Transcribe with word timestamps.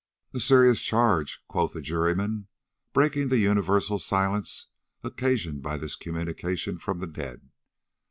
"A 0.33 0.39
serious 0.39 0.81
charge!" 0.81 1.43
quoth 1.47 1.75
a 1.75 1.79
juryman, 1.79 2.47
breaking 2.91 3.27
the 3.29 3.37
universal 3.37 3.99
silence 3.99 4.65
occasioned 5.03 5.61
by 5.61 5.77
this 5.77 5.95
communication 5.95 6.79
from 6.79 6.97
the 6.97 7.05
dead. 7.05 7.51